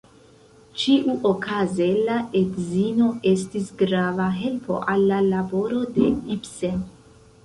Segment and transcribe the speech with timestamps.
[0.83, 6.81] Ĉiuokaze la edzino estis grava helpo al la laboro de Ibsen.